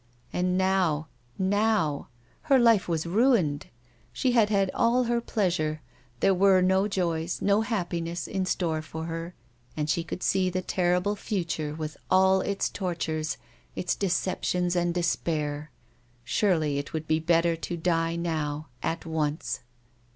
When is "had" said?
4.31-4.49, 4.49-4.71